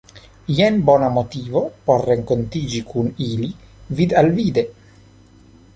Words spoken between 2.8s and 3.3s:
kun